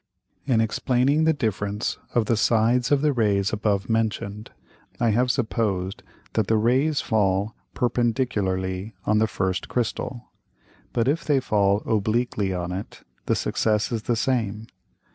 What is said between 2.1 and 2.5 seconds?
of the